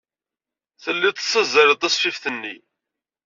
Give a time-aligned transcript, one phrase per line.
[0.83, 2.55] Telliḍ tessazzaleḍ tasfift-nni.